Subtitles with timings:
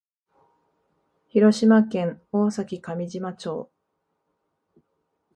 [1.27, 3.69] 広島県大崎上島町